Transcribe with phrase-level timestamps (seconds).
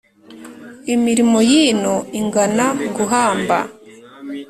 [0.93, 2.65] Imirimo y'ino ingana
[2.95, 3.57] guhamba